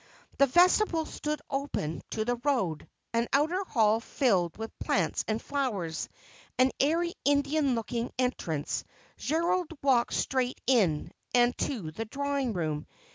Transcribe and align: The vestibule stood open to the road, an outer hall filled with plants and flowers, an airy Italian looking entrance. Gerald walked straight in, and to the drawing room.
The 0.39 0.47
vestibule 0.47 1.05
stood 1.05 1.41
open 1.47 2.01
to 2.09 2.25
the 2.25 2.37
road, 2.37 2.89
an 3.13 3.27
outer 3.31 3.63
hall 3.65 3.99
filled 3.99 4.57
with 4.57 4.79
plants 4.79 5.23
and 5.27 5.39
flowers, 5.39 6.09
an 6.57 6.71
airy 6.79 7.13
Italian 7.23 7.75
looking 7.75 8.09
entrance. 8.17 8.83
Gerald 9.17 9.71
walked 9.83 10.15
straight 10.15 10.59
in, 10.65 11.11
and 11.35 11.55
to 11.59 11.91
the 11.91 12.05
drawing 12.05 12.53
room. 12.53 12.87